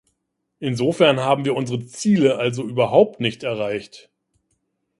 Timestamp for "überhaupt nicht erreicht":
2.63-4.09